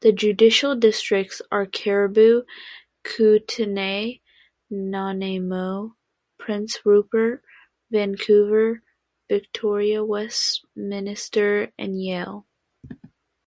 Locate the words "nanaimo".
4.68-5.96